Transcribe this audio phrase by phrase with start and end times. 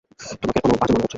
[0.33, 1.09] তোমাকে এখনো বাজে মনে হচ্ছে।